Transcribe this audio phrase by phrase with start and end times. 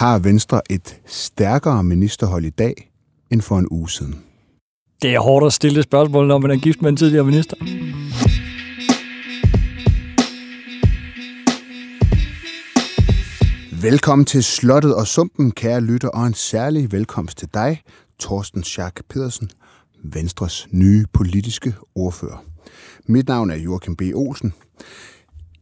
[0.00, 2.92] Har Venstre et stærkere ministerhold i dag
[3.30, 4.24] end for en uge siden?
[5.02, 7.56] Det er hårdt at stille spørgsmål, når man er gift med en tidligere minister.
[13.82, 17.82] Velkommen til Slottet og Sumpen, kære lytter, og en særlig velkomst til dig,
[18.18, 19.50] Torsten Schack Pedersen,
[20.04, 22.44] Venstres nye politiske ordfører.
[23.06, 24.02] Mit navn er Joachim B.
[24.14, 24.52] Olsen.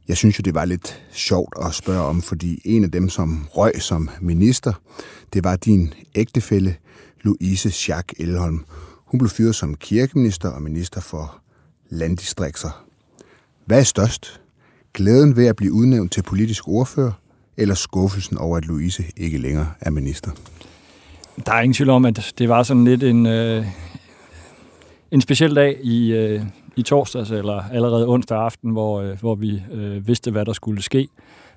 [0.09, 3.49] Jeg synes jo, det var lidt sjovt at spørge om, fordi en af dem, som
[3.51, 4.73] røg som minister,
[5.33, 6.77] det var din ægtefælle,
[7.23, 8.65] Louise Schack Elholm.
[9.05, 11.41] Hun blev fyret som kirkeminister og minister for
[11.91, 12.85] landdistrikter.
[13.67, 14.41] Hvad er størst?
[14.95, 17.13] Glæden ved at blive udnævnt til politisk ordfører,
[17.57, 20.31] eller skuffelsen over, at Louise ikke længere er minister?
[21.47, 23.67] Der er ingen tvivl om, at det var sådan lidt en, øh,
[25.11, 26.43] en speciel dag i, øh,
[26.79, 30.83] i torsdags, eller allerede onsdag aften, hvor, øh, hvor vi øh, vidste, hvad der skulle
[30.83, 31.09] ske.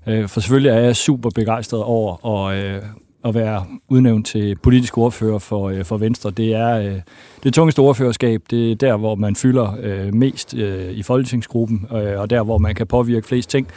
[0.07, 2.81] Øh, for selvfølgelig er jeg super begejstret over at, øh,
[3.25, 6.31] at være udnævnt til politisk ordfører for, øh, for Venstre.
[6.31, 7.01] Det er øh,
[7.43, 8.41] det tungeste ordførerskab.
[8.49, 12.57] Det er der, hvor man fylder øh, mest øh, i folketingsgruppen, øh, og der, hvor
[12.57, 13.67] man kan påvirke flest ting.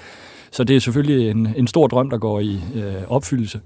[0.50, 3.60] Så det er selvfølgelig en, en stor drøm, der går i øh, opfyldelse.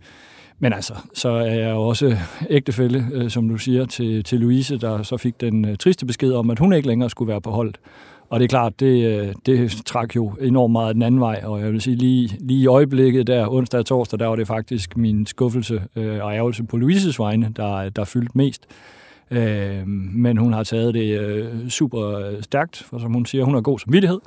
[0.58, 2.16] Men altså, så er jeg jo også
[2.50, 6.32] ægtefælde, øh, som du siger, til, til Louise, der så fik den øh, triste besked
[6.32, 7.78] om, at hun ikke længere skulle være på holdet.
[8.30, 11.60] Og det er klart, det, øh, det trak jo enormt meget den anden vej, og
[11.60, 14.96] jeg vil sige, lige, lige i øjeblikket der, onsdag og torsdag, der var det faktisk
[14.96, 18.66] min skuffelse øh, og ærgelse på Louises vegne, der, der fyldte mest.
[19.30, 23.54] Øh, men hun har taget det øh, super øh, stærkt, for som hun siger, hun
[23.54, 24.20] har god samvittighed.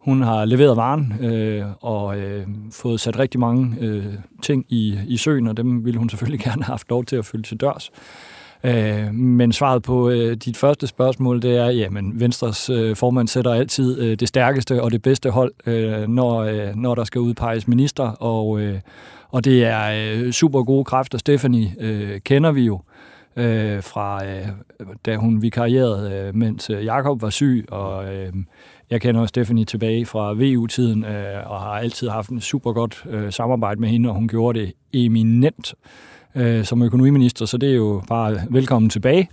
[0.00, 4.04] Hun har leveret varen øh, og øh, fået sat rigtig mange øh,
[4.42, 7.24] ting i, i søen, og dem ville hun selvfølgelig gerne have haft lov til at
[7.24, 7.90] fylde til dørs.
[8.64, 13.52] Øh, men svaret på øh, dit første spørgsmål, det er, jamen Venstres øh, formand sætter
[13.52, 17.68] altid øh, det stærkeste og det bedste hold, øh, når, øh, når der skal udpeges
[17.68, 18.80] minister, og, øh,
[19.28, 21.18] og det er øh, super gode kræfter.
[21.18, 22.80] Stephanie øh, kender vi jo
[23.36, 24.46] øh, fra, øh,
[25.06, 28.32] da hun vikarierede, øh, mens øh, Jakob var syg, og øh,
[28.90, 33.32] jeg kender Stephanie tilbage fra VU-tiden, øh, og har altid haft en super godt øh,
[33.32, 35.74] samarbejde med hende, og hun gjorde det eminent
[36.34, 39.28] øh, som økonomiminister, så det er jo bare velkommen tilbage.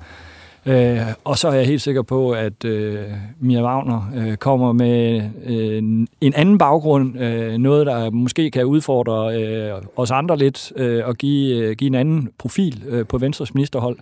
[0.66, 3.04] Øh, og så er jeg helt sikker på, at øh,
[3.40, 5.78] Mia Wagner øh, kommer med øh,
[6.22, 11.16] en anden baggrund, øh, noget der måske kan udfordre øh, os andre lidt, øh, og
[11.16, 13.98] give, øh, give en anden profil øh, på Venstres ministerhold.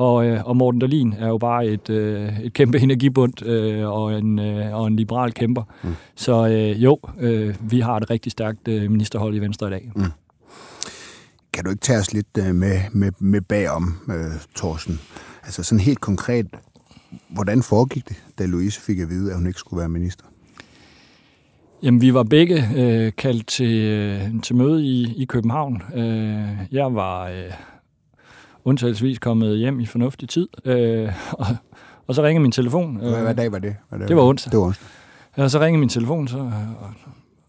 [0.00, 4.18] Og, øh, og Morten Dahlin er jo bare et, øh, et kæmpe energibund øh, og,
[4.18, 5.62] en, øh, og en liberal kæmper.
[5.82, 5.94] Mm.
[6.14, 9.90] Så øh, jo, øh, vi har et rigtig stærkt øh, ministerhold i Venstre i dag.
[9.96, 10.04] Mm.
[11.52, 15.00] Kan du ikke tage os lidt øh, med, med, med bagom, øh, Thorsten?
[15.44, 16.46] Altså sådan helt konkret,
[17.28, 20.24] hvordan foregik det, da Louise fik at vide, at hun ikke skulle være minister?
[21.82, 25.82] Jamen, vi var begge øh, kaldt til, øh, til møde i, i København.
[25.94, 27.52] Øh, jeg var øh,
[28.64, 31.46] undtagelsesvis kommet hjem i fornuftig tid, øh, og,
[32.06, 32.96] og så ringede min telefon.
[32.96, 33.76] Øh, hvad, hvad dag var det?
[33.90, 34.52] Var det, det var onsdag.
[34.52, 34.86] Det var onsdag.
[35.36, 36.38] Og så ringede min telefon, så,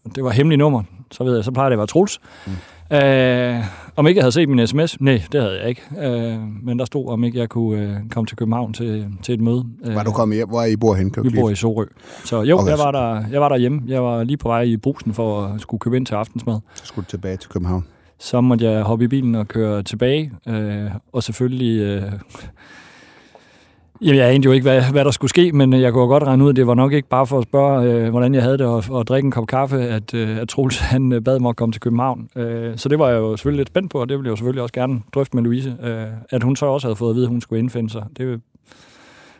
[0.04, 0.82] og det var hemmelig nummer.
[1.10, 2.20] Så ved jeg, så plejer det at være Truls.
[2.46, 2.52] Mm.
[2.96, 3.64] Øh,
[3.96, 5.00] om ikke jeg havde set min sms?
[5.00, 5.82] Nej, det havde jeg ikke.
[5.98, 9.40] Øh, men der stod, om ikke jeg kunne øh, komme til København til, til et
[9.40, 9.64] møde.
[9.84, 10.48] Var du kommet hjem?
[10.48, 11.10] Hvor er I bor henne?
[11.22, 11.84] Vi bor i Sorø.
[12.24, 12.70] Så jo, okay.
[12.70, 13.82] jeg, var der, jeg var derhjemme.
[13.86, 16.58] Jeg var lige på vej i brusen for at skulle købe ind til aftensmad.
[16.74, 17.84] Så skulle du tilbage til København?
[18.22, 20.32] Så måtte jeg hoppe i bilen og køre tilbage.
[20.48, 21.80] Øh, og selvfølgelig...
[21.80, 22.02] Øh,
[24.00, 26.44] Jamen, jeg anede jo ikke, hvad, hvad der skulle ske, men jeg kunne godt regne
[26.44, 28.66] ud, at det var nok ikke bare for at spørge, øh, hvordan jeg havde det,
[28.66, 31.56] og, og drikke en kop kaffe, at, øh, at Troels han øh, bad mig at
[31.56, 32.28] komme til København.
[32.36, 34.36] Øh, så det var jeg jo selvfølgelig lidt spændt på, og det ville jeg jo
[34.36, 37.24] selvfølgelig også gerne drøfte med Louise, øh, at hun så også havde fået at vide,
[37.24, 38.04] at hun skulle indfinde sig.
[38.16, 38.40] Det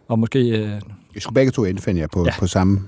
[0.09, 0.49] var måske...
[0.49, 0.81] Øh,
[1.17, 2.33] I skulle begge to indfinde jer på, ja.
[2.39, 2.81] på samme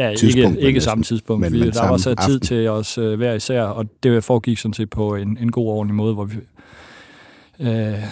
[0.00, 1.40] Ja, ikke, ikke samme tidspunkt.
[1.40, 4.74] Men, men der var så tid til os øh, hver især, og det foregik sådan
[4.74, 6.36] set på en, en god ordentlig måde, hvor vi
[7.60, 8.04] Øh,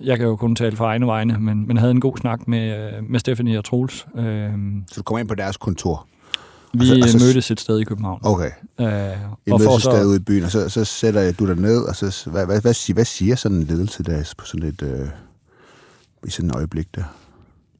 [0.00, 2.78] jeg kan jo kun tale for egne vegne, men, men havde en god snak med,
[2.78, 4.06] øh, med Stephanie og Troels.
[4.16, 4.50] Øh,
[4.88, 6.06] så du kom ind på deres kontor?
[6.72, 8.20] Vi og så, og så, mødtes et sted i København.
[8.24, 8.50] Okay.
[8.80, 8.86] Øh,
[9.46, 11.82] I og mødtes et sted ude i byen, og så, så sætter du dig ned,
[11.82, 14.82] og så, hvad, hvad, hvad, siger, hvad siger sådan en ledelse der på sådan et,
[14.82, 15.08] øh,
[16.26, 17.02] i sådan et øjeblik der?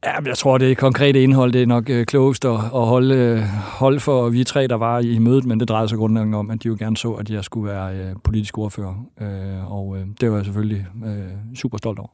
[0.07, 4.01] Ja, jeg tror, det konkrete indhold, det er nok øh, klogest at, at holde, holde
[4.01, 6.69] for vi tre, der var i mødet, men det drejer sig grundlæggende om, at de
[6.69, 9.07] jo gerne så, at jeg skulle være øh, politisk ordfører.
[9.21, 11.13] Øh, og øh, det var jeg selvfølgelig øh,
[11.57, 12.09] super stolt over.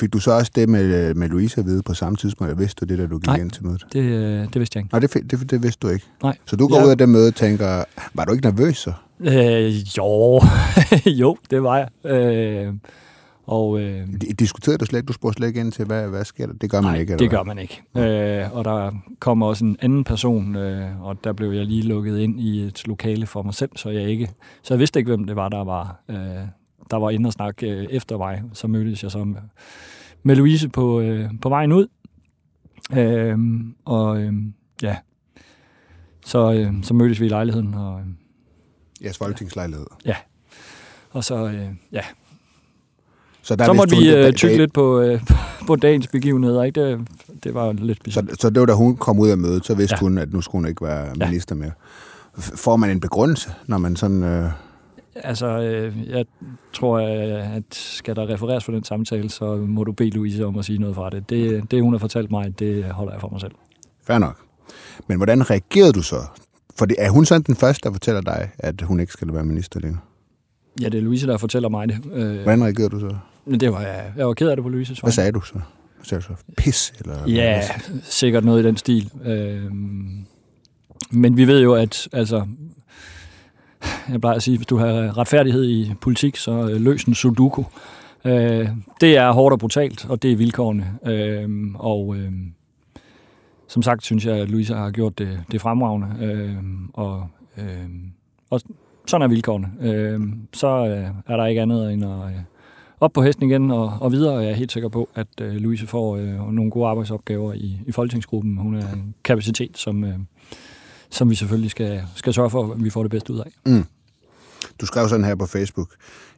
[0.00, 2.50] Fik du så også det med, med Louise at vide på samme tidspunkt?
[2.50, 3.86] Jeg vidste du det, da du gik Nej, ind til mødet?
[3.92, 4.94] det, øh, det vidste jeg ikke.
[4.94, 6.06] Nej, det, det, det vidste du ikke?
[6.22, 6.36] Nej.
[6.46, 6.84] Så du går ja.
[6.84, 7.84] ud af det møde og tænker,
[8.14, 8.92] var du ikke nervøs så?
[9.20, 10.40] Øh, jo,
[11.20, 12.12] jo, det var jeg.
[12.12, 12.74] Øh,
[13.46, 14.08] og, øh,
[14.38, 15.06] Diskuterede du slet ikke?
[15.06, 16.52] Du spurgte slet ikke ind til, hvad, hvad sker der?
[16.52, 17.82] Det gør man nej, ikke, eller det gør man ikke.
[17.96, 22.18] Øh, og der kom også en anden person, øh, og der blev jeg lige lukket
[22.18, 24.30] ind i et lokale for mig selv, så jeg ikke,
[24.62, 26.16] så jeg vidste ikke, hvem det var, der var, øh,
[26.90, 28.42] der var inde og snakke øh, efter mig.
[28.52, 29.40] Så mødtes jeg så med,
[30.22, 31.86] med Louise på, øh, på vejen ud.
[32.92, 33.38] Øh,
[33.84, 34.32] og øh,
[34.82, 34.96] ja,
[36.24, 37.74] så, øh, så mødtes vi i lejligheden.
[37.74, 38.06] Og, øh,
[39.02, 39.86] Jeres folketingslejlighed.
[40.04, 40.16] Ja.
[41.10, 42.02] Og så, øh, ja.
[43.46, 45.20] Så, der så måtte vi øh, tykke lidt på, øh,
[45.66, 46.90] på dagens begivenheder, ikke?
[46.90, 47.08] Det,
[47.44, 48.30] det var lidt specielt.
[48.30, 50.00] Så, så det var da hun kom ud af mødet, så vidste Ja.
[50.00, 51.70] hun, at nu skulle hun ikke være minister mere.
[52.38, 54.22] Får man en begrundelse, når man sådan...
[54.22, 54.50] Øh,
[55.22, 56.24] Altså, øh, jeg
[56.72, 60.58] tror, øh, at skal der refereres for den samtale, så må du bede Louise om
[60.58, 61.30] at sige noget fra det.
[61.30, 63.52] Det, det hun har fortalt mig, det holder jeg for mig selv.
[64.06, 64.36] fair nok.
[65.06, 66.16] Men hvordan reagerede du så?
[66.78, 69.44] For det, er hun sådan den første, der fortæller dig, at hun ikke skal være
[69.44, 70.00] minister længere?
[70.80, 71.98] Ja, det er Louise, der fortæller mig det.
[72.12, 73.16] Øh, Hvordan reagerede du så?
[73.50, 75.52] Det var jeg, jeg var ked af det på Louises Hvad sagde du så?
[75.52, 76.32] Hvad sagde du så?
[76.56, 76.92] Pis?
[77.00, 77.62] Eller Ja,
[78.02, 79.10] sikkert noget i den stil.
[79.24, 79.72] Øh,
[81.10, 82.46] men vi ved jo, at altså,
[84.08, 87.64] jeg plejer at sige, hvis du har retfærdighed i politik, så øh, løs en sudoku.
[88.24, 88.68] Øh,
[89.00, 90.98] det er hårdt og brutalt, og det er vilkårene.
[91.06, 92.32] Øh, og øh,
[93.68, 96.08] som sagt synes jeg, at Louise har gjort det, det fremragende.
[96.20, 96.56] Øh,
[96.94, 97.28] og,
[97.58, 97.88] øh,
[98.50, 98.60] og
[99.06, 99.68] sådan er vilkårene.
[99.80, 100.20] Øh,
[100.52, 102.40] så øh, er der ikke andet end at øh,
[103.00, 104.34] op på hesten igen og, og videre.
[104.34, 107.80] Og jeg er helt sikker på, at øh, Louise får øh, nogle gode arbejdsopgaver i,
[107.86, 108.56] i folketingsgruppen.
[108.56, 110.18] Hun er en kapacitet, som, øh,
[111.10, 113.52] som vi selvfølgelig skal, skal sørge for, at vi får det bedste ud af.
[113.66, 113.84] Mm.
[114.80, 115.94] Du skrev sådan her på Facebook.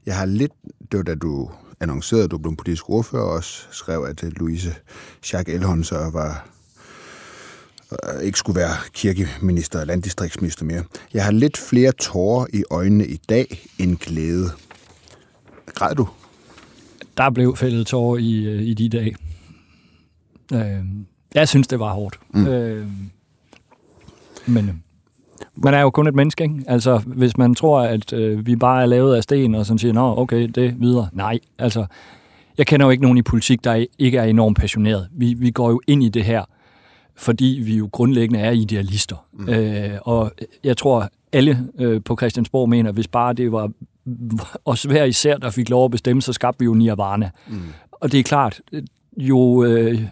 [0.07, 0.53] Jeg har lidt,
[0.93, 1.51] det var da du
[1.81, 4.75] annoncerede, at du blev politisk ordfører, og også skrev, at øh, Louise
[5.33, 6.49] Jacques Elholm så var
[7.93, 10.85] øh, ikke skulle være kirkeminister og landdistriktsminister mere.
[11.15, 14.51] Jeg har lidt flere tårer i øjnene i dag end glæde.
[15.75, 16.09] Græd du?
[17.19, 19.17] Der blev fældet tårer i, øh, i de dage.
[20.53, 20.85] Øh,
[21.35, 22.19] jeg synes, det var hårdt.
[22.31, 22.47] Mm.
[22.47, 22.87] Øh,
[24.47, 24.75] men øh,
[25.57, 26.65] man er jo kun et menneske, ikke?
[26.67, 29.93] Altså, hvis man tror, at øh, vi bare er lavet af sten, og sådan siger,
[29.93, 31.09] nå, okay, det videre.
[31.13, 31.87] Nej, altså,
[32.59, 35.09] jeg kender jo ikke nogen i politik, der ikke er enormt passioneret.
[35.13, 36.45] Vi, vi går jo ind i det her,
[37.17, 39.27] fordi vi jo grundlæggende er idealister.
[39.33, 39.49] Mm.
[39.49, 40.33] Øh, og
[40.65, 43.71] jeg tror, alle øh, på Christiansborg mener, hvis bare det var
[44.65, 47.31] os hver især, der fik lov at bestemme, så skabte vi jo nirvana.
[47.49, 47.61] Mm.
[47.91, 48.61] Og det er klart,
[49.17, 50.03] jo, øh,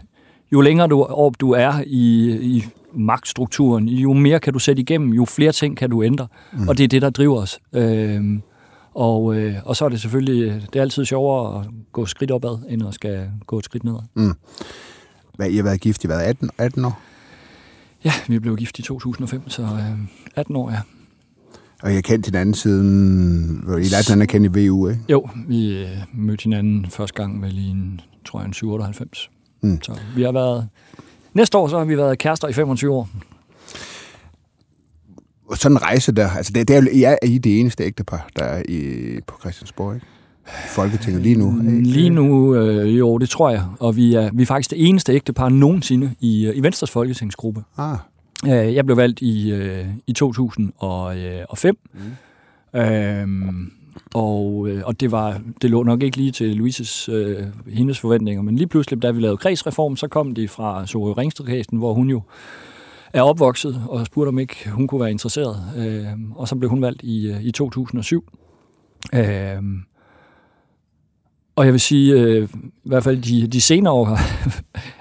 [0.51, 5.13] jo længere du, op du er i, i magtstrukturen, jo mere kan du sætte igennem,
[5.13, 6.27] jo flere ting kan du ændre.
[6.53, 6.67] Mm.
[6.67, 7.59] Og det er det, der driver os.
[7.73, 8.39] Øh,
[8.93, 12.31] og, øh, og så er det selvfølgelig, det er altid sjovere at gå et skridt
[12.31, 13.99] opad, end at skal gå et skridt nedad.
[15.35, 16.99] Hvad, I har været gift i hvad, 18, 18 år?
[18.03, 19.97] Ja, vi blev gift i 2005, så øh,
[20.35, 20.81] 18 år, ja.
[21.83, 23.63] Og I har kendt hinanden siden...
[23.67, 25.01] I lærte hinanden at kende i VU, ikke?
[25.09, 29.29] Jo, vi øh, mødte hinanden første gang vel i en, tror jeg, en 97.
[29.61, 29.81] Mm.
[29.81, 30.67] Så vi har været...
[31.33, 33.09] Næste år så har vi været kærester i 25 år.
[35.49, 37.83] Og sådan en rejse der, altså det, det er, jo- I er I det eneste
[37.83, 38.79] ægtepar, der er i,
[39.27, 40.05] på Christiansborg, ikke?
[40.47, 41.59] I Folketinget lige nu.
[41.61, 41.81] ikke?
[41.83, 43.63] Lige nu, øh, jo, det tror jeg.
[43.79, 47.63] Og vi er, vi er faktisk det eneste ægtepar nogensinde i, øh, i Venstres folketingsgruppe.
[47.77, 47.97] Ah,
[48.45, 51.77] Jeg blev valgt i, øh, i 2005.
[51.93, 52.79] Mm.
[52.79, 53.71] Øhm,
[54.13, 58.41] og, øh, og det var det lå nok ikke lige til Louises øh, hendes forventninger,
[58.41, 62.09] men lige pludselig, da vi lavede kredsreform, så kom de fra Sorø Ringstedkredsen, hvor hun
[62.09, 62.21] jo
[63.13, 65.63] er opvokset, og spurgte, om ikke hun kunne være interesseret.
[65.77, 66.05] Øh,
[66.35, 68.23] og så blev hun valgt i, øh, i 2007.
[69.13, 69.61] Øh,
[71.55, 74.19] og jeg vil sige, øh, i hvert fald de, de senere år,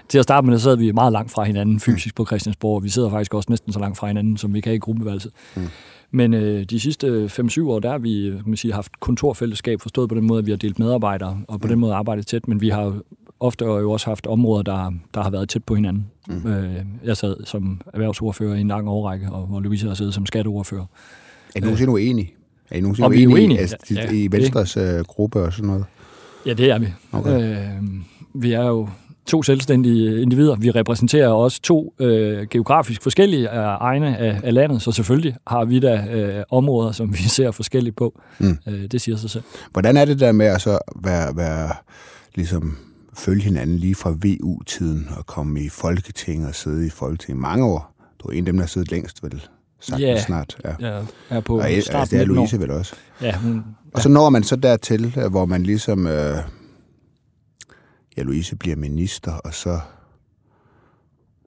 [0.09, 2.85] til at starte med, der sad vi meget langt fra hinanden fysisk på Christiansborg.
[2.85, 5.33] Vi sidder faktisk også næsten så langt fra hinanden, som vi kan i gruppeværelset.
[5.57, 5.63] Mm.
[6.11, 10.15] Men øh, de sidste 5-7 år, der har vi man sige, haft kontorfællesskab, forstået på
[10.15, 12.69] den måde, at vi har delt medarbejdere, og på den måde arbejdet tæt, men vi
[12.69, 12.95] har
[13.41, 16.07] ofte jo også haft områder, der, der har været tæt på hinanden.
[16.29, 16.47] Mm.
[16.53, 20.27] Øh, jeg sad som erhvervsordfører i en lang årrække, og hvor Louise har siddet som
[20.27, 20.85] skatteordfører.
[21.55, 22.33] er I nogensinde uenige?
[22.71, 25.53] Er I nogensinde Og er uenige, uenige, altså, ja, i det- Venstres øh, gruppe og
[25.53, 25.85] sådan noget?
[26.47, 26.87] Ja, det er vi.
[27.13, 27.57] Okay.
[27.57, 27.69] Øh,
[28.35, 28.89] vi er jo
[29.27, 30.57] to selvstændige individer.
[30.57, 35.65] Vi repræsenterer også to øh, geografisk forskellige øh, egne af, af landet, så selvfølgelig har
[35.65, 38.21] vi da øh, områder, som vi ser forskelligt på.
[38.39, 38.59] Mm.
[38.69, 39.43] Øh, det siger sig selv.
[39.73, 41.71] Hvordan er det der med at så være, være
[42.35, 42.77] ligesom
[43.17, 47.93] følge hinanden lige fra VU-tiden og komme i Folketinget og sidde i Folketinget mange år?
[48.23, 49.43] Du er en af dem, der har siddet længst, vel?
[49.81, 50.21] Sagt Ja.
[50.23, 50.57] snart.
[50.65, 50.71] Ja.
[50.91, 52.35] Jeg er på Og, start altså, det er 19 år.
[52.35, 52.95] Louise vel også.
[53.23, 53.65] Ja, hun,
[53.95, 56.07] Og så når man så dertil, hvor man ligesom...
[56.07, 56.37] Øh,
[58.17, 59.81] ja, Louise bliver minister, og så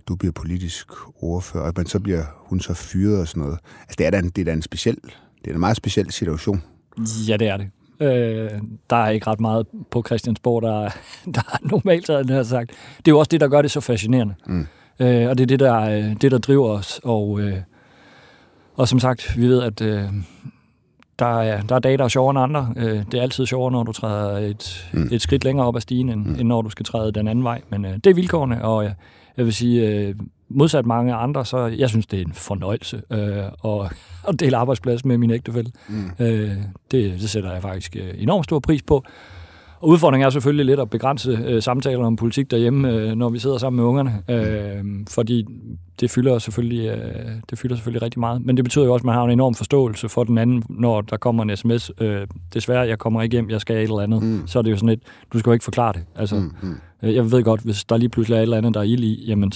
[0.08, 0.88] du bliver politisk
[1.22, 3.60] ordfører, men så bliver hun så fyret og sådan noget.
[3.82, 4.98] Altså, det er da en, det er da en speciel,
[5.44, 6.64] det er en meget speciel situation.
[7.28, 7.70] ja, det er det.
[8.02, 10.90] Øh, der er ikke ret meget på Christiansborg, der,
[11.36, 12.70] der er normalt, så har sagt.
[12.98, 14.36] Det er jo også det, der gør det så fascinerende.
[14.48, 14.68] Mm.
[15.00, 17.02] Øh, og det er det, der, øh, det, der driver os.
[17.04, 17.58] Og, øh,
[18.76, 20.04] og som sagt, vi ved, at øh,
[21.20, 22.74] der er, der er dage, der er sjovere end andre.
[22.78, 25.10] Øh, det er altid sjovere, når du træder et, mm.
[25.12, 26.36] et skridt længere op ad stigen, end, mm.
[26.40, 27.62] end når du skal træde den anden vej.
[27.70, 28.94] Men øh, det er vilkårene, og jeg,
[29.38, 30.16] jeg vil sige, øh,
[30.50, 33.92] modsat mange andre, så jeg synes, det er en fornøjelse øh, at,
[34.30, 35.72] at dele arbejdsplads med min ægtefælde.
[35.88, 36.12] Mm.
[36.20, 36.52] Øh,
[36.92, 39.04] det, det sætter jeg faktisk øh, enormt stor pris på.
[39.82, 43.40] Og udfordringen er selvfølgelig lidt at begrænse øh, samtaler om politik derhjemme, øh, når vi
[43.40, 45.46] sidder sammen med ungerne, øh, fordi
[46.00, 48.46] det fylder, selvfølgelig, øh, det fylder selvfølgelig rigtig meget.
[48.46, 51.02] Men det betyder jo også, at man har en enorm forståelse for den anden, når
[51.02, 51.92] der kommer en sms.
[52.02, 54.24] Øh, desværre, jeg kommer ikke hjem, jeg skal et eller andet.
[54.24, 54.48] Mm.
[54.48, 55.02] Så er det jo sådan lidt,
[55.34, 56.02] du skal jo ikke forklare det.
[56.16, 56.52] Altså, mm.
[56.62, 56.76] mm.
[57.04, 59.04] Øh, jeg ved godt, hvis der lige pludselig er et eller andet, der er ild
[59.04, 59.52] i, jamen,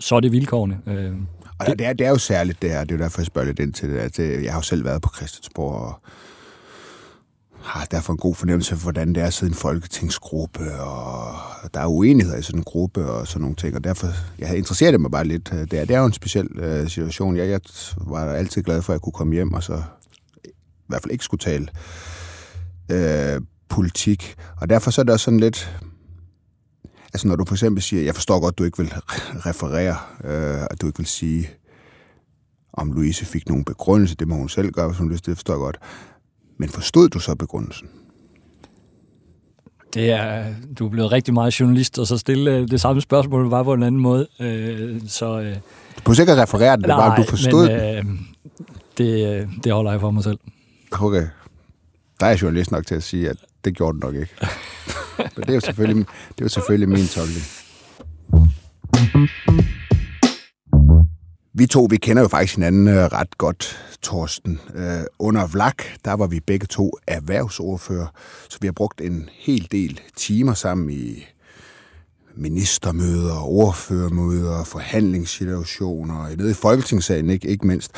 [0.00, 0.78] så er det vilkårene.
[0.86, 1.12] Øh,
[1.58, 3.46] og det, det, er, det er jo særligt det her, det er derfor, jeg spørger
[3.46, 3.98] lidt ind til det.
[3.98, 6.00] At jeg har jo selv været på Christiansborg, og
[7.62, 11.34] har derfor en god fornemmelse for, hvordan det er at sidde i en folketingsgruppe, og
[11.74, 14.14] der er uenigheder i sådan en gruppe og sådan nogle ting, og derfor jeg
[14.48, 15.50] interesserer interesseret mig bare lidt.
[15.52, 16.48] Øh, det er, det er jo en speciel
[16.82, 17.36] uh, situation.
[17.36, 17.60] Jeg, jeg
[17.96, 19.82] var altid glad for, at jeg kunne komme hjem og så
[20.44, 20.48] i
[20.88, 21.68] hvert fald ikke skulle tale
[22.92, 24.34] uh, politik.
[24.56, 25.80] Og derfor så er det også sådan lidt...
[27.12, 28.92] Altså når du for eksempel siger, jeg forstår godt, du ikke vil
[29.46, 31.50] referere, uh, at du ikke vil sige,
[32.72, 35.38] om Louise fik nogen begrundelse, det må hun selv gøre, hvis hun lyst til, det
[35.38, 35.78] forstår jeg godt.
[36.60, 37.88] Men forstod du så begrundelsen?
[39.94, 40.44] Det er,
[40.78, 43.74] du er blevet rigtig meget journalist, og så stille øh, det samme spørgsmål bare på
[43.74, 44.26] en anden måde.
[44.40, 45.54] Øh, så, øh,
[45.96, 48.04] du kunne sikkert referere det, nej, bare du forstod men, øh,
[48.98, 49.48] det.
[49.64, 50.38] Det holder jeg for mig selv.
[50.92, 51.26] Okay.
[52.20, 54.34] Der er journalist nok til at sige, at det gjorde du nok ikke.
[55.36, 57.44] men det er jo selvfølgelig, det er jo selvfølgelig min tolkning.
[61.60, 64.60] Vi to, vi kender jo faktisk hinanden øh, ret godt, Torsten.
[64.74, 68.06] Øh, under VLAK, der var vi begge to erhvervsordfører,
[68.48, 71.26] så vi har brugt en hel del timer sammen i
[72.36, 77.90] ministermøder, ordførermøder, forhandlingssituationer, nede i Folketingssalen ikke, ikke mindst.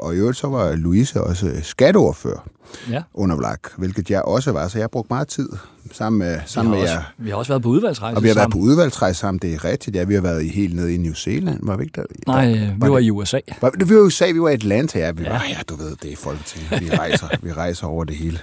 [0.00, 2.48] Og i øvrigt så var Louise også skatteordfører
[2.90, 3.02] ja.
[3.14, 5.48] under VLAG, hvilket jeg også var, så jeg har brugt meget tid
[5.92, 7.02] sammen med, sammen med også, jer.
[7.18, 8.42] Vi har også været på udvalgsrejse Og vi har sammen.
[8.42, 9.96] været på udvalgsrejse sammen, det er rigtigt.
[9.96, 12.06] Ja, vi har været i helt nede i New Zealand, var vi ikke der?
[12.26, 13.40] Nej, der, vi var, var i USA.
[13.60, 15.10] Var, vi var i USA, vi var i Atlanta, ja.
[15.10, 15.30] Vi ja.
[15.30, 16.80] var, ja, du ved, det er Folketinget.
[16.80, 18.38] Vi rejser, vi rejser over det hele.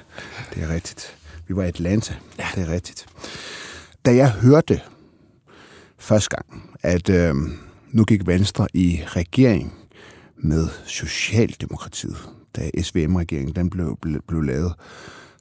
[0.56, 1.16] Det er rigtigt.
[1.48, 2.46] Vi var i Atlanta, ja.
[2.56, 3.06] det er rigtigt.
[4.06, 4.82] Da jeg hørte
[6.06, 7.36] første gang, at øh,
[7.92, 9.74] nu gik Venstre i regering
[10.38, 12.18] med Socialdemokratiet,
[12.56, 14.74] da SVM-regeringen den blev, blev, blev lavet,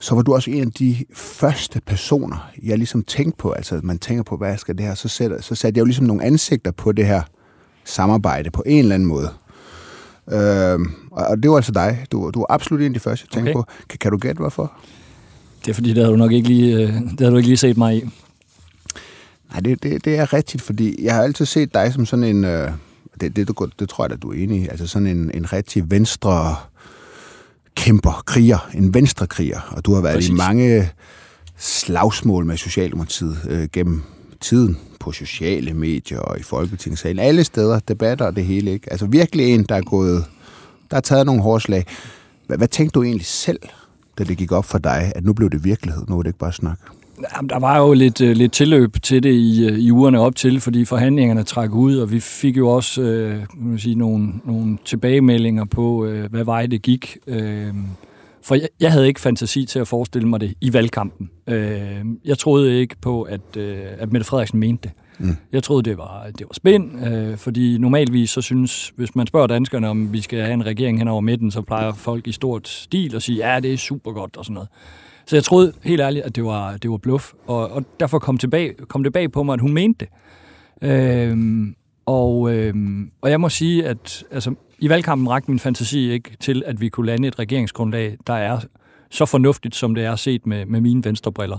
[0.00, 3.98] så var du også en af de første personer, jeg ligesom tænkte på, altså man
[3.98, 6.70] tænker på, hvad skal det her, så, sætter, så satte jeg jo ligesom nogle ansigter
[6.70, 7.22] på det her
[7.84, 9.28] samarbejde på en eller anden måde.
[10.32, 10.80] Øh,
[11.10, 12.06] og det var altså dig.
[12.12, 13.66] Du, du var absolut en af de første, jeg tænkte okay.
[13.66, 13.86] på.
[13.88, 14.72] Kan, kan du gætte, hvorfor?
[15.64, 17.56] Det er fordi, det havde du nok ikke lige, øh, det havde du ikke lige
[17.56, 18.08] set mig i.
[19.50, 22.44] Nej, det, det, det er rigtigt, fordi jeg har altid set dig som sådan en...
[22.44, 22.70] Øh,
[23.20, 24.68] det, det, det, det tror jeg, at du er enig i.
[24.68, 26.56] Altså sådan en, en rigtig venstre
[27.74, 29.60] kæmper, kriger, en venstre kriger.
[29.76, 30.30] Og du har været Præcis.
[30.30, 30.90] i mange
[31.58, 34.02] slagsmål med Socialdemokratiet øh, gennem
[34.40, 37.18] tiden på sociale medier og i Folketingssalen.
[37.18, 38.92] Alle steder, debatter og det hele, ikke?
[38.92, 40.24] Altså virkelig en, der er gået,
[40.90, 41.86] der har taget nogle hårdslag.
[42.46, 43.58] Hvad, hvad tænkte du egentlig selv,
[44.18, 46.38] da det gik op for dig, at nu blev det virkelighed, nu er det ikke
[46.38, 46.78] bare snak?
[47.36, 50.36] Jamen, der var jo lidt, uh, lidt tilløb til det i, uh, i ugerne op
[50.36, 54.78] til, fordi forhandlingerne trak ud, og vi fik jo også uh, man sige, nogle, nogle
[54.84, 57.16] tilbagemeldinger på, uh, hvad vej det gik.
[57.26, 57.36] Uh,
[58.42, 61.30] for jeg, jeg havde ikke fantasi til at forestille mig det i valgkampen.
[61.46, 61.56] Uh,
[62.24, 63.62] jeg troede ikke på, at, uh,
[63.98, 64.92] at Mette Frederiksen mente det.
[65.18, 65.36] Mm.
[65.52, 69.46] Jeg troede, det var, det var spænd, øh, fordi normalvis så synes, hvis man spørger
[69.46, 72.68] danskerne, om vi skal have en regering hen over midten, så plejer folk i stort
[72.68, 74.68] stil at sige, ja, det er super godt og sådan noget.
[75.26, 78.38] Så jeg troede helt ærligt, at det var, det var bluff, og, og derfor kom,
[78.38, 80.08] tilbage, kom det bag på mig, at hun mente det.
[80.90, 81.74] Øhm,
[82.06, 86.62] og, øhm, og jeg må sige, at altså, i valgkampen rakte min fantasi ikke til,
[86.66, 88.60] at vi kunne lande et regeringsgrundlag, der er
[89.10, 91.58] så fornuftigt, som det er set med, med mine venstrebriller.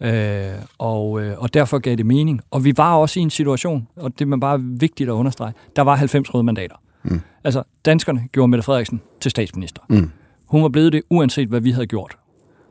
[0.00, 2.40] Øh, og, øh, og derfor gav det mening.
[2.50, 5.82] Og vi var også i en situation, og det er bare vigtigt at understrege, der
[5.82, 6.76] var 90 røde mandater.
[7.02, 7.20] Mm.
[7.44, 9.82] Altså, danskerne gjorde Mette Frederiksen til statsminister.
[9.88, 10.10] Mm.
[10.46, 12.16] Hun var blevet det, uanset hvad vi havde gjort.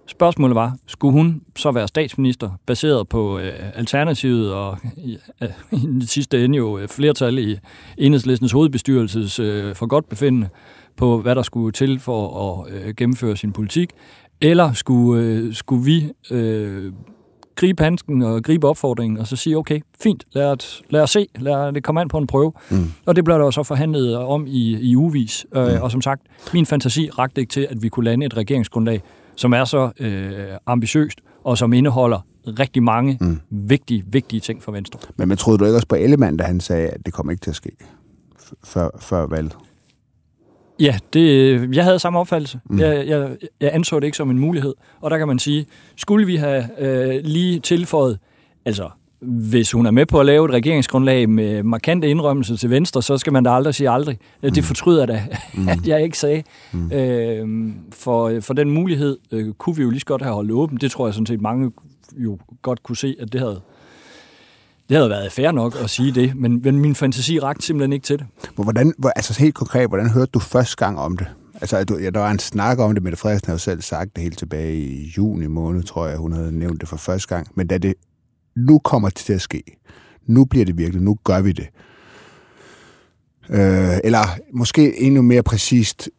[0.09, 5.49] Spørgsmålet var, skulle hun så være statsminister, baseret på øh, Alternativet og i, øh,
[5.83, 7.57] i den sidste ende jo øh, flertal i
[7.97, 10.49] enhedslistens hovedbestyrelses øh, for godt befindende
[10.97, 13.89] på, hvad der skulle til for at øh, gennemføre sin politik,
[14.41, 16.93] eller skulle, øh, skulle vi øh,
[17.55, 21.27] gribe handsken og gribe opfordringen, og så sige, okay, fint, lad os, lad os se,
[21.39, 22.53] lad det komme an på en prøve.
[22.71, 22.91] Mm.
[23.05, 25.45] Og det blev der så forhandlet om i, i uvis.
[25.55, 25.81] Øh, mm.
[25.81, 26.21] Og som sagt,
[26.53, 29.01] min fantasi rakte ikke til, at vi kunne lande et regeringsgrundlag,
[29.39, 33.39] som er så øh, ambitiøst, og som indeholder rigtig mange mm.
[33.49, 34.99] vigtige, vigtige ting for Venstre.
[35.15, 37.41] Men man troede du ikke også på Ellemann, da han sagde, at det kommer ikke
[37.41, 37.71] til at ske
[38.63, 39.57] før, før valget?
[40.79, 42.59] Ja, det, jeg havde samme opfattelse.
[42.65, 42.79] Mm.
[42.79, 44.73] Jeg, jeg, jeg anså det ikke som en mulighed.
[45.01, 45.65] Og der kan man sige,
[45.95, 48.19] skulle vi have øh, lige tilføjet,
[48.65, 48.89] altså
[49.21, 53.17] hvis hun er med på at lave et regeringsgrundlag med markante indrømmelser til Venstre, så
[53.17, 54.17] skal man da aldrig sige aldrig.
[54.43, 54.51] Mm.
[54.51, 55.23] Det fortryder da,
[55.53, 55.67] mm.
[55.73, 56.43] at jeg ikke sagde.
[56.71, 56.91] Mm.
[56.91, 60.77] Øh, for, for den mulighed øh, kunne vi jo lige så godt have holdt åben.
[60.77, 61.71] Det tror jeg sådan set mange
[62.17, 63.61] jo godt kunne se, at det havde,
[64.89, 68.05] det havde været fair nok at sige det, men, men min fantasi rakte simpelthen ikke
[68.05, 68.25] til det.
[68.55, 71.27] Hvordan, altså helt konkret, hvordan hørte du første gang om det?
[71.61, 74.15] Altså, du, ja, der var en snak om det, Mette Frederiksen havde jo selv sagt
[74.15, 77.47] det helt tilbage i juni måned, tror jeg, hun havde nævnt det for første gang.
[77.55, 77.93] Men da det
[78.67, 79.63] nu kommer det til at ske,
[80.25, 81.67] nu bliver det virkelig, nu gør vi det.
[83.49, 86.09] Øh, eller måske endnu mere præcist,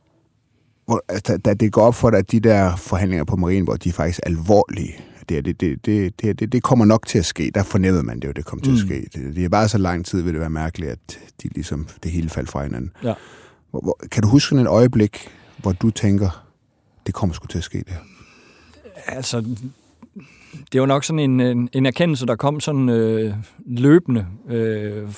[0.84, 1.04] hvor,
[1.44, 4.20] da det går op for dig, at de der forhandlinger på Marienborg, de er faktisk
[4.22, 4.96] alvorlige
[5.30, 7.50] det, det, det, det, det, det, det kommer nok til at ske.
[7.54, 8.78] Der fornemmede man det jo, det kom til mm.
[8.78, 9.08] at ske.
[9.14, 12.10] Det, det er bare så lang tid, vil det være mærkeligt, at de ligesom, det
[12.10, 12.92] hele faldt fra hinanden.
[13.04, 13.14] Ja.
[13.70, 15.28] Hvor, hvor, kan du huske et øjeblik,
[15.58, 16.46] hvor du tænker,
[17.06, 18.00] det kommer sgu til at ske det her?
[19.06, 19.56] Altså,
[20.72, 23.34] det var nok sådan en, en, en erkendelse, der kom sådan øh,
[23.66, 24.26] løbende.
[24.48, 25.08] Øh,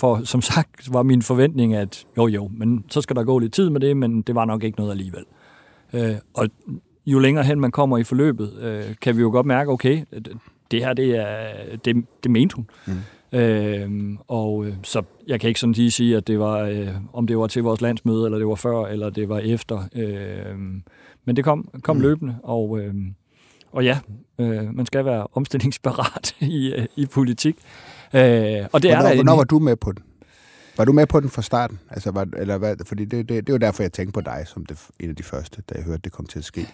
[0.00, 3.52] for som sagt var min forventning, at jo jo, men så skal der gå lidt
[3.52, 5.24] tid med det, men det var nok ikke noget alligevel.
[5.92, 6.48] Øh, og
[7.06, 10.04] jo længere hen man kommer i forløbet, øh, kan vi jo godt mærke, okay,
[10.70, 12.66] det her, det er, det, det mente hun.
[12.86, 13.38] Mm.
[13.38, 17.26] Øh, og øh, så jeg kan ikke sådan lige sige, at det var, øh, om
[17.26, 19.82] det var til vores landsmøde, eller det var før, eller det var efter.
[19.94, 20.58] Øh,
[21.24, 22.02] men det kom, kom mm.
[22.02, 22.94] løbende, og, øh,
[23.72, 23.98] og ja,
[24.38, 27.56] øh, man skal være omstillingsparat i, øh, i politik.
[28.14, 28.20] Øh,
[28.72, 30.02] og det hvornår, er der hvornår var du med på den?
[30.76, 31.78] Var du med på den fra starten?
[31.90, 34.66] Altså, var, eller hvad, fordi det, det, det var derfor, jeg tænkte på dig som
[34.66, 36.66] det, en af de første, da jeg hørte, det kom til at ske.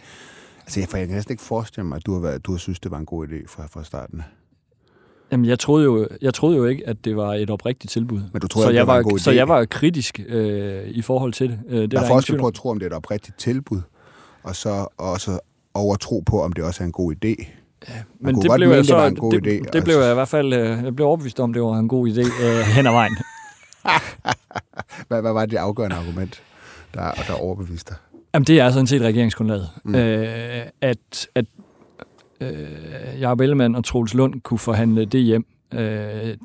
[0.60, 2.58] Altså, jeg, for jeg kan næsten ikke forestille mig, at du har, været, du har
[2.58, 4.22] synes, det var en god idé fra, fra starten.
[5.32, 8.20] Jamen, jeg troede, jo, jeg troede jo ikke, at det var et oprigtigt tilbud.
[8.32, 9.22] Men du troede, så, jeg jeg var, var en god idé?
[9.22, 11.60] så jeg var kritisk øh, i forhold til det.
[11.68, 13.80] Øh, det der er forskel på at tro, om det er et oprigtigt tilbud,
[14.42, 14.56] og
[15.20, 15.40] så
[15.76, 17.46] også overtro på, om det også er en god idé.
[17.88, 20.52] Ja, men det blev, jeg så, det, det, idé, det blev jeg i hvert fald
[20.52, 23.16] øh, jeg blev overbevist om, det var en god idé øh, hen ad vejen.
[25.08, 26.42] hvad, hvad var det afgørende argument,
[26.94, 28.20] der, der overbeviste dig?
[28.34, 29.68] Jamen, det er sådan set regeringsgrundlaget.
[29.84, 29.94] Mm.
[29.94, 31.44] Øh, at at
[32.40, 36.36] øh, Jacob Ellemann og Troels Lund kunne forhandle det hjem, øh,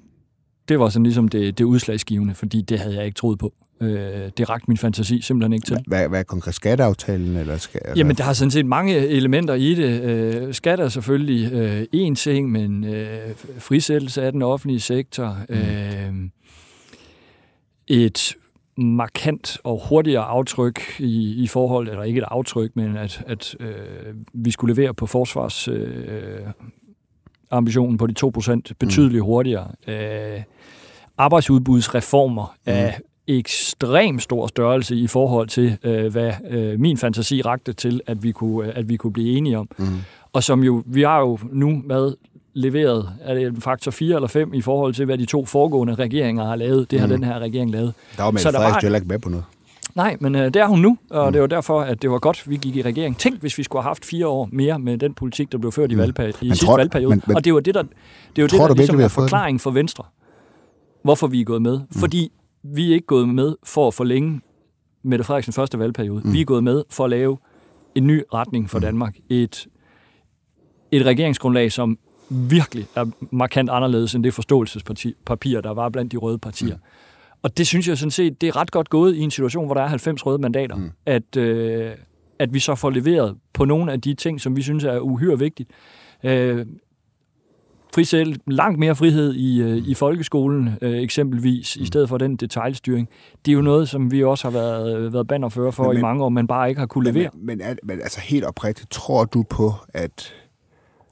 [0.70, 3.54] det var sådan ligesom det, det udslagsgivende, fordi det havde jeg ikke troet på.
[3.82, 5.78] Øh, det rakte min fantasi simpelthen ikke til.
[5.88, 7.36] Hvad, hvad er konkret skatteaftalen?
[7.38, 7.98] Eller skal, eller?
[7.98, 10.02] Jamen, der har sådan set mange elementer i det.
[10.02, 13.18] Øh, skat er selvfølgelig øh, en ting, men øh,
[13.58, 15.56] frisættelse af den offentlige sektor, mm.
[15.56, 16.30] øh,
[17.88, 18.36] et
[18.78, 23.76] markant og hurtigere aftryk i, i forhold, eller ikke et aftryk, men at, at øh,
[24.34, 26.40] vi skulle levere på forsvars øh,
[27.52, 29.26] ambitionen på de 2% betydeligt mm.
[29.26, 29.72] hurtigere.
[29.88, 30.42] Øh,
[31.18, 32.72] arbejdsudbudsreformer mm.
[32.72, 38.24] af ekstrem stor størrelse i forhold til, øh, hvad øh, min fantasi rakte til, at
[38.24, 39.70] vi kunne, øh, at vi kunne blive enige om.
[39.78, 39.86] Mm.
[40.34, 42.14] Og som jo, vi har jo nu med
[42.54, 45.96] leveret, er det en faktor 4 eller 5 i forhold til, hvad de to foregående
[45.96, 46.92] regeringer har lavet.
[46.92, 47.14] Det har mm.
[47.14, 47.94] den her regering lavet.
[48.18, 49.46] Der var Mette Frederiksen jo ikke med på noget.
[49.96, 51.34] Nej, men øh, det er hun nu, og mm.
[51.34, 53.18] det var derfor, at det var godt, vi gik i regering.
[53.18, 55.92] Tænk, hvis vi skulle have haft fire år mere med den politik, der blev ført
[55.92, 56.02] i, mm.
[56.02, 57.10] valgperiode, i sidste tror, valgperiode.
[57.10, 57.84] Men, men, og det var det, der,
[58.36, 60.04] det var det, der ligesom er forklaring for Venstre,
[61.04, 61.80] hvorfor vi er gået med.
[61.80, 62.00] Mm.
[62.00, 62.32] Fordi
[62.64, 64.42] vi er ikke gået med for at forlænge
[65.04, 66.22] Mette Frederiksen første valgperiode.
[66.26, 66.34] Mm.
[66.34, 67.38] Vi er gået med for at lave
[67.96, 68.82] en ny retning for mm.
[68.82, 69.18] Danmark.
[69.30, 69.68] Et,
[70.92, 71.98] et regeringsgrundlag, som
[72.30, 76.76] virkelig er markant anderledes end det forståelsespapir, der var blandt de røde partier.
[76.76, 76.82] Mm.
[77.42, 79.74] Og det synes jeg sådan set, det er ret godt gået i en situation, hvor
[79.74, 80.92] der er 90 røde mandater, mm.
[81.06, 81.92] at, øh,
[82.40, 85.40] at vi så får leveret på nogle af de ting, som vi synes er uhyre
[85.40, 85.70] vigtigt.
[86.24, 86.66] Øh,
[87.96, 91.84] frisæl, langt mere frihed i, øh, i folkeskolen øh, eksempelvis, mm.
[91.84, 93.10] i stedet for den detaljstyring.
[93.46, 96.24] Det er jo noget, som vi også har været, været bannerfører for men, i mange
[96.24, 97.30] år, men bare ikke har kunne levere.
[97.34, 100.34] Men, men, men altså helt oprigtigt, tror du på, at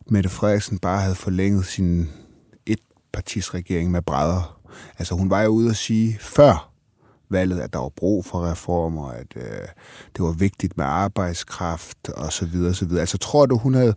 [0.07, 2.09] Mette Frederiksen bare havde forlænget sin
[2.65, 4.59] etpartisregering med brædder.
[4.97, 6.68] Altså hun var jo ude at sige før
[7.29, 9.67] valget, at der var brug for reformer, at øh,
[10.15, 13.01] det var vigtigt med arbejdskraft og så videre, så videre.
[13.01, 13.93] Altså tror du, hun havde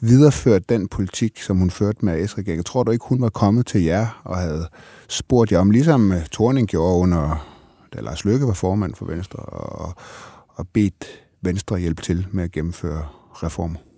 [0.00, 2.64] videreført den politik, som hun førte med S-regeringen?
[2.64, 4.68] Tror du ikke, hun var kommet til jer og havde
[5.08, 7.46] spurgt jer om, ligesom øh, Thorning gjorde under,
[7.94, 9.94] da Lars Løkke var formand for Venstre, og,
[10.48, 11.04] og bedt
[11.42, 13.89] Venstre hjælpe til med at gennemføre reformer?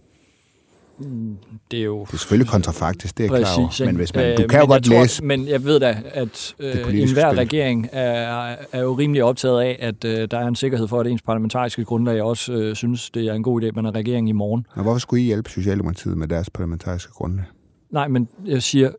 [1.71, 2.05] Det er jo...
[2.05, 3.87] Det er selvfølgelig kontrafaktisk, det er præcis, klar over.
[3.87, 5.25] Men hvis man, du øh, kan jo godt tror, læse...
[5.25, 7.39] Men jeg ved da, at øh, enhver spil.
[7.39, 11.07] regering er, er jo rimelig optaget af, at øh, der er en sikkerhed for, at
[11.07, 14.29] ens parlamentariske grundlag også øh, synes, det er en god idé, at man er regering
[14.29, 14.67] i morgen.
[14.75, 17.45] Og hvorfor skulle I hjælpe Socialdemokratiet med deres parlamentariske grundlag?
[17.91, 18.91] Nej, men jeg siger,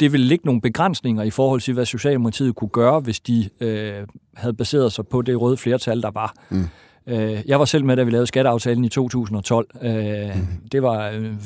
[0.00, 3.94] det ville ligge nogle begrænsninger i forhold til, hvad Socialdemokratiet kunne gøre, hvis de øh,
[4.36, 6.34] havde baseret sig på det røde flertal, der var.
[6.50, 6.64] Mm.
[7.06, 9.66] Øh, jeg var selv med, da vi lavede skatteaftalen i 2012.
[9.82, 10.46] Øh, mm.
[10.72, 11.40] Det var en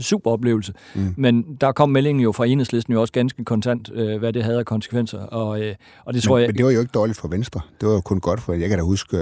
[0.00, 0.72] super oplevelse.
[0.94, 1.14] Mm.
[1.16, 4.58] Men der kom meldingen jo fra enhedslisten jo også ganske kontant, øh, hvad det havde
[4.58, 5.18] af konsekvenser.
[5.18, 5.60] Og,
[6.04, 6.48] og det tror men, jeg...
[6.48, 7.60] Men det var jo ikke dårligt for Venstre.
[7.80, 8.52] Det var jo kun godt for...
[8.52, 9.16] Jeg kan da huske,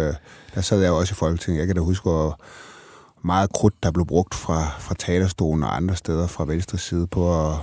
[0.54, 2.40] der sad jeg også i Folketinget, jeg kan da huske, hvor
[3.24, 7.46] meget krudt, der blev brugt fra, fra talerstolen og andre steder fra Venstre side på
[7.46, 7.56] at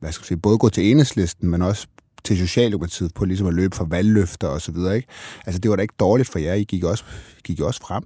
[0.00, 1.86] hvad skal jeg sige, både gå til enhedslisten, men også
[2.28, 4.96] til Socialdemokratiet på ligesom at løbe for valgløfter og så videre.
[4.96, 5.08] Ikke?
[5.46, 7.04] Altså det var da ikke dårligt for jer, I gik også,
[7.44, 8.02] gik også frem.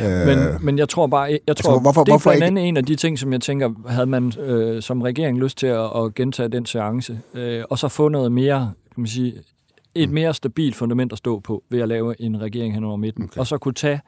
[0.00, 2.32] Ja, men, øh, men jeg tror bare, jeg altså, tror, altså, hvorfor, det er hvorfor
[2.32, 2.60] ikke?
[2.60, 5.96] en af de ting, som jeg tænker, havde man øh, som regering lyst til at,
[5.96, 9.34] at gentage den seance, øh, og så få noget mere, kan man sige,
[9.94, 10.14] et mm.
[10.14, 13.40] mere stabilt fundament at stå på ved at lave en regering hen over midten, okay.
[13.40, 14.00] og så kunne tage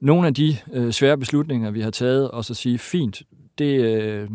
[0.00, 3.22] nogle af de øh, svære beslutninger, vi har taget, og så sige, fint,
[3.58, 4.28] det, øh,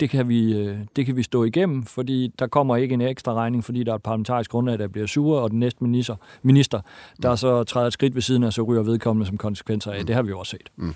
[0.00, 3.34] det kan, vi, øh, det kan vi stå igennem, fordi der kommer ikke en ekstra
[3.34, 6.80] regning, fordi der er et parlamentarisk grundlag, der bliver sure, og den næste minister, minister
[7.22, 10.00] der så træder et skridt ved siden af, så ryger vedkommende som konsekvenser af.
[10.00, 10.06] Mm.
[10.06, 10.70] Det har vi også set.
[10.76, 10.94] Mm.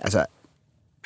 [0.00, 0.24] Altså,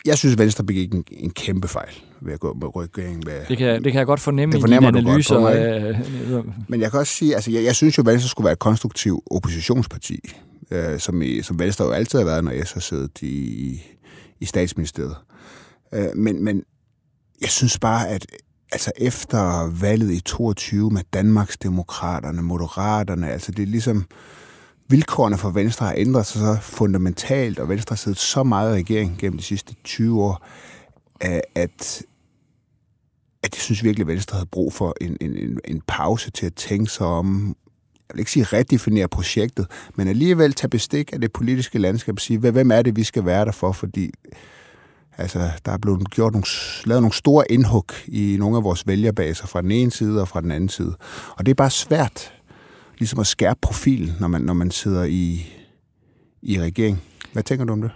[0.06, 3.22] jeg synes, Venstre begik en, en kæmpe fejl ved at gå med regering.
[3.26, 5.36] Med, det, kan, det kan jeg godt fornemme det i dine analyser.
[5.36, 8.52] Godt, øh, Men jeg kan også sige, altså, jeg, jeg synes jo, Venstre skulle være
[8.52, 10.20] et konstruktivt oppositionsparti,
[10.70, 13.80] øh, som, i, som Venstre jo altid har været, når jeg har siddet i,
[14.40, 15.10] i statsministeriet.
[15.10, 15.28] Øh,
[15.92, 16.62] Øh, men, men
[17.40, 18.26] jeg synes bare, at
[18.72, 24.06] altså efter valget i 22 med Danmarks Demokraterne, Moderaterne, altså det er ligesom
[24.88, 28.78] vilkårene for Venstre har ændret sig så fundamentalt, og Venstre har siddet så meget i
[28.78, 30.46] regering gennem de sidste 20 år,
[31.20, 32.02] at, at
[33.54, 36.90] jeg synes virkelig, at Venstre havde brug for en, en, en pause til at tænke
[36.90, 37.56] sig om,
[38.08, 42.20] jeg vil ikke sige redefinere projektet, men alligevel tage bestik af det politiske landskab og
[42.20, 44.10] sige, hvem er det, vi skal være der for, fordi
[45.18, 46.46] Altså, der er blevet gjort nogle,
[46.86, 50.40] lavet nogle store indhug i nogle af vores vælgerbaser fra den ene side og fra
[50.40, 50.94] den anden side.
[51.36, 52.32] Og det er bare svært
[52.98, 55.46] ligesom at skærpe profilen, når man, når man sidder i,
[56.42, 57.02] i regering.
[57.32, 57.90] Hvad tænker du om det?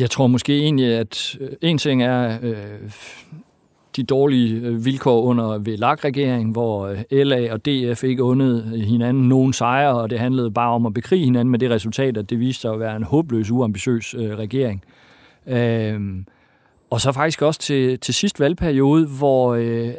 [0.00, 2.56] Jeg tror måske egentlig, at øh, en ting er øh,
[3.96, 9.52] de dårlige øh, vilkår under VLAG-regeringen, hvor øh, LA og DF ikke undede hinanden nogen
[9.52, 12.60] sejre, og det handlede bare om at bekrige hinanden med det resultat, at det viste
[12.60, 14.84] sig at være en håbløs, uambitiøs øh, regering.
[14.86, 14.99] Øh,
[16.90, 19.90] og så faktisk også til, til sidst valgperiode, hvor øh,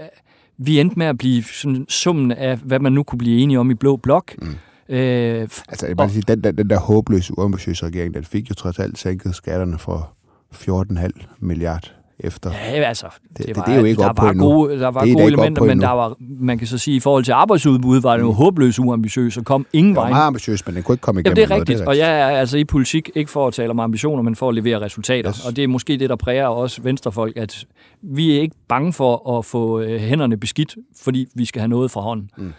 [0.57, 3.71] vi endte med at blive sådan, summen af, hvad man nu kunne blive enige om
[3.71, 4.33] i Blå Blok.
[4.41, 4.47] Mm.
[4.89, 8.55] Øh, altså, jeg og, sige, den, der, den der håbløse, uambitiøse regering, den fik jo
[8.55, 10.13] trods alt sænket skatterne for
[10.53, 12.51] 14,5 milliard efter.
[12.51, 13.05] Ja, altså,
[13.37, 15.13] det, det, var, det, det er jo ikke der op var på gode, Der var
[15.13, 18.23] gode elementer, men der var, man kan så sige, i forhold til arbejdsudbud, var det
[18.23, 18.35] jo mm.
[18.35, 20.03] håbløst uambitiøst, og kom ingen vej.
[20.03, 21.37] Det var meget ambitiøst, men det kunne ikke komme igennem.
[21.37, 22.21] Jamen, det er rigtigt, noget, det er rigtigt.
[22.21, 24.55] og jeg er altså i politik ikke for at tale om ambitioner, men for at
[24.55, 25.29] levere resultater.
[25.29, 25.45] Yes.
[25.45, 27.65] Og det er måske det, der præger også venstrefolk, at
[28.01, 31.91] vi er ikke bange for at få øh, hænderne beskidt, fordi vi skal have noget
[31.91, 32.29] fra hånden.
[32.37, 32.53] Mm.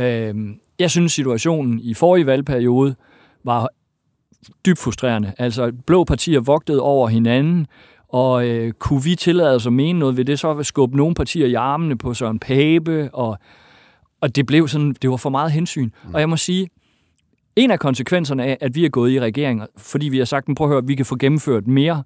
[0.00, 2.94] Øhm, jeg synes, situationen i forrige valgperiode
[3.44, 3.68] var
[4.66, 5.32] dybt frustrerende.
[5.38, 7.66] Altså, blå partier vogtede over hinanden,
[8.12, 11.14] og øh, kunne vi tillade os at mene noget ved det, så at skubbe nogle
[11.14, 13.38] partier i armene på Søren Pape, og,
[14.20, 15.90] og det blev sådan, det var for meget hensyn.
[16.04, 16.14] Mm.
[16.14, 16.68] Og jeg må sige,
[17.56, 20.66] en af konsekvenserne af, at vi er gået i regering, fordi vi har sagt, prøv
[20.66, 22.02] at høre, vi kan få gennemført mere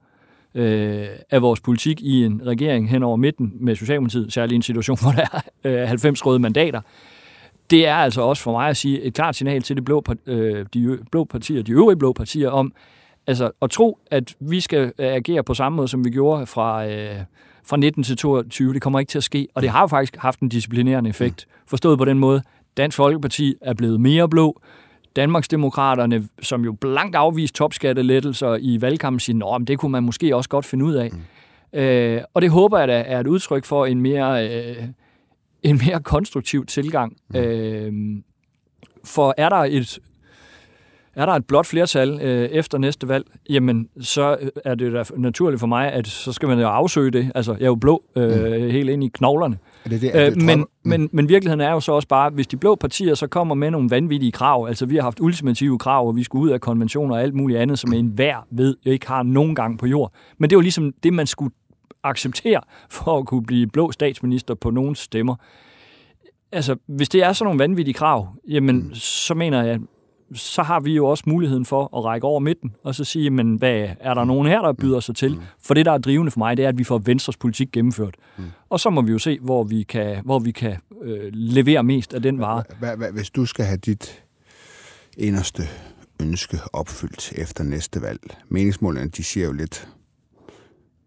[0.54, 4.62] øh, af vores politik i en regering hen over midten med Socialdemokratiet, særligt i en
[4.62, 5.26] situation, hvor der
[5.64, 6.80] er øh, 90 røde mandater.
[7.70, 10.66] Det er altså også for mig at sige et klart signal til de blå, øh,
[10.74, 12.72] de blå partier, de øvrige blå partier, om,
[13.26, 17.20] Altså at tro, at vi skal agere på samme måde, som vi gjorde fra, øh,
[17.66, 19.48] fra 19 til 22, det kommer ikke til at ske.
[19.54, 21.46] Og det har jo faktisk haft en disciplinerende effekt.
[21.66, 22.42] Forstået på den måde,
[22.76, 24.60] Dansk Folkeparti er blevet mere blå.
[25.16, 30.50] Danmarksdemokraterne, som jo blankt afvist topskattelettelser i valgkampen, siger, at det kunne man måske også
[30.50, 31.10] godt finde ud af.
[31.12, 31.78] Mm.
[31.78, 34.84] Øh, og det håber jeg da er et udtryk for en mere, øh,
[35.62, 37.16] en mere konstruktiv tilgang.
[37.28, 37.36] Mm.
[37.36, 37.92] Øh,
[39.04, 39.98] for er der et
[41.16, 45.04] er der et blot flertal øh, efter næste valg, jamen så øh, er det da
[45.16, 47.32] naturligt for mig, at så skal man jo afsøge det.
[47.34, 48.70] Altså, jeg er jo blå øh, mm.
[48.70, 49.58] helt ind i knoglerne.
[49.84, 50.66] Er det det, er det, øh, men, mm.
[50.82, 53.70] men, men virkeligheden er jo så også bare, hvis de blå partier så kommer med
[53.70, 57.14] nogle vanvittige krav, altså vi har haft ultimative krav, og vi skulle ud af konventioner
[57.14, 60.12] og alt muligt andet, som en hver ved ikke har nogen gang på jord.
[60.38, 61.54] Men det var ligesom det, man skulle
[62.02, 65.34] acceptere for at kunne blive blå statsminister på nogle stemmer.
[66.52, 68.94] Altså, hvis det er sådan nogle vanvittige krav, jamen, mm.
[68.94, 69.80] så mener jeg,
[70.32, 73.56] så har vi jo også muligheden for at række over midten, og så sige, men
[73.56, 75.34] hvad, er der nogen her, der byder sig til?
[75.34, 75.40] Mm.
[75.60, 78.14] For det, der er drivende for mig, det er, at vi får Venstres politik gennemført.
[78.38, 78.44] Mm.
[78.68, 82.14] Og så må vi jo se, hvor vi kan, hvor vi kan øh, levere mest
[82.14, 82.62] af den vare.
[83.12, 84.24] Hvis du skal have dit
[85.16, 85.62] eneste
[86.22, 89.88] ønske opfyldt efter næste valg, meningsmålene, de siger jo lidt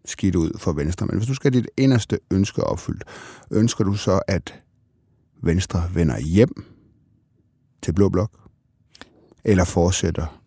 [0.06, 1.06] skidt ud for Venstre.
[1.06, 3.04] Men hvis du skal have dit inderste ønske opfyldt,
[3.52, 4.60] ønsker du så, at
[5.42, 6.66] Venstre vender hjem
[7.82, 8.47] til Blå Blok?
[9.48, 10.42] Eller fortsætter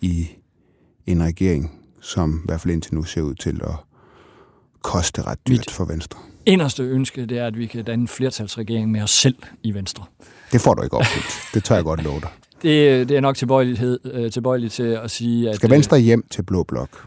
[0.00, 0.28] i
[1.06, 3.74] en regering, som i hvert fald indtil nu ser ud til at
[4.82, 6.18] koste ret dyrt Mit for Venstre?
[6.46, 10.04] Inderste ønske, det er, at vi kan danne en flertalsregering med os selv i Venstre.
[10.52, 11.54] Det får du ikke opfyldt.
[11.54, 12.28] Det tør jeg godt love dig.
[12.62, 15.56] Det, det er nok tilbøjelighed, øh, tilbøjeligt til at sige, at...
[15.56, 17.06] Skal Venstre hjem til Blå Blok?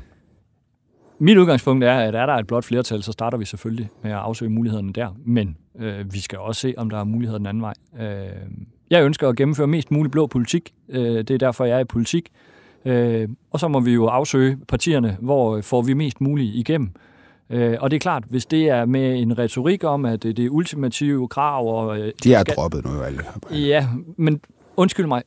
[1.20, 4.18] Mit udgangspunkt er, at er der et blot flertal, så starter vi selvfølgelig med at
[4.18, 5.16] afsøge mulighederne der.
[5.26, 7.74] Men øh, vi skal også se, om der er muligheder den anden vej.
[8.00, 8.30] Øh,
[8.90, 10.74] jeg ønsker at gennemføre mest mulig blå politik.
[10.90, 12.30] Øh, det er derfor, jeg er i politik.
[12.86, 16.90] Øh, og så må vi jo afsøge partierne, hvor får vi mest muligt igennem.
[17.50, 20.50] Øh, og det er klart, hvis det er med en retorik om, at det er
[20.50, 21.68] ultimative krav...
[21.68, 22.56] Og, øh, De er skal...
[22.56, 23.20] droppet nu alle.
[23.52, 24.42] Ja, men
[24.78, 25.22] undskyld mig,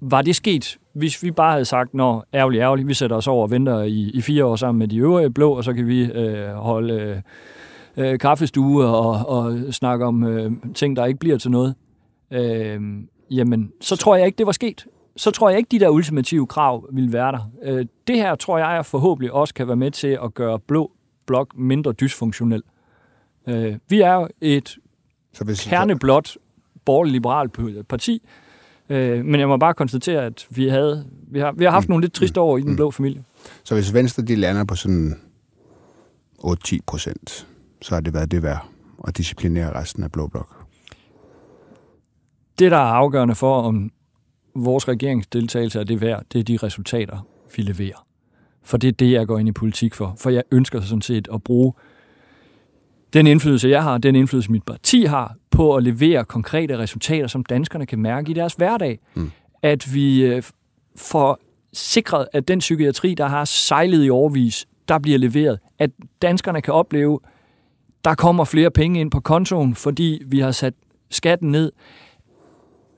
[0.00, 3.42] var det sket, hvis vi bare havde sagt, når ærgerligt, ærgerligt, vi sætter os over
[3.42, 6.04] og venter i, i fire år sammen med de øvrige blå, og så kan vi
[6.04, 7.16] øh, holde øh,
[7.96, 11.74] øh, kaffestue og, og snakke om øh, ting, der ikke bliver til noget,
[12.30, 12.80] øh,
[13.30, 14.86] jamen, så tror jeg ikke, det var sket.
[15.16, 17.50] Så tror jeg ikke, de der ultimative krav vil være der.
[17.62, 20.90] Øh, det her tror jeg forhåbentlig også kan være med til at gøre blå
[21.26, 22.62] blok mindre dysfunktionel.
[23.46, 24.76] Øh, vi er jo et
[25.32, 26.36] så hvis, kerneblot
[26.84, 28.22] borgerlig-liberalt parti,
[28.88, 31.92] øh, men jeg må bare konstatere, at vi, havde, vi, har, vi har haft mm.
[31.92, 32.76] nogle lidt triste år i den mm.
[32.76, 33.24] blå familie.
[33.64, 35.20] Så hvis Venstre de lander på sådan
[36.38, 37.46] 8-10 procent,
[37.82, 38.68] så har det været det værd
[39.08, 40.63] at disciplinere resten af blå blok?
[42.58, 43.90] Det, der er afgørende for, om
[44.54, 48.06] vores regeringsdeltagelse er det værd, det er de resultater, vi leverer.
[48.62, 50.14] For det er det, jeg går ind i politik for.
[50.18, 51.72] For jeg ønsker sådan set at bruge
[53.12, 57.44] den indflydelse, jeg har, den indflydelse, mit parti har, på at levere konkrete resultater, som
[57.44, 58.98] danskerne kan mærke i deres hverdag.
[59.14, 59.30] Mm.
[59.62, 60.42] At vi øh,
[60.96, 61.38] får
[61.72, 65.58] sikret, at den psykiatri, der har sejlet i overvis, der bliver leveret.
[65.78, 65.90] At
[66.22, 67.20] danskerne kan opleve,
[68.04, 70.74] der kommer flere penge ind på kontoen, fordi vi har sat
[71.10, 71.72] skatten ned.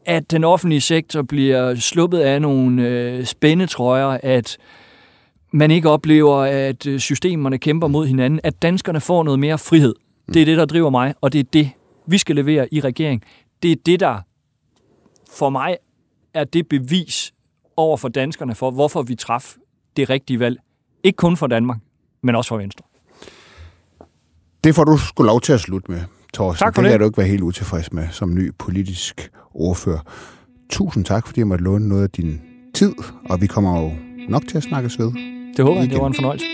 [0.07, 4.59] At den offentlige sektor bliver sluppet af nogle øh, spændetrøjer, at
[5.53, 9.95] man ikke oplever, at øh, systemerne kæmper mod hinanden, at danskerne får noget mere frihed.
[10.35, 11.71] Det er det, der driver mig, og det er det,
[12.07, 13.23] vi skal levere i regering.
[13.63, 14.19] Det er det, der
[15.31, 15.77] for mig
[16.35, 17.33] er det bevis
[17.77, 19.55] over for danskerne for, hvorfor vi traf
[19.97, 20.59] det rigtige valg.
[21.03, 21.79] Ikke kun for Danmark,
[22.23, 22.85] men også for Venstre.
[24.65, 26.01] Det får du sgu lov til at slutte med,
[26.35, 26.65] Thorsten.
[26.67, 26.89] Tak for det.
[26.89, 30.01] Det kan du ikke være helt utilfreds med som ny politisk ordfører.
[30.71, 32.41] Tusind tak, fordi jeg måtte låne noget af din
[32.75, 32.95] tid,
[33.31, 33.91] og vi kommer jo
[34.29, 35.13] nok til at snakkes ved.
[35.57, 36.47] Det håber jeg, det var en fornøjelse.